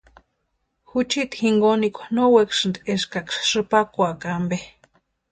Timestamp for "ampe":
4.37-4.57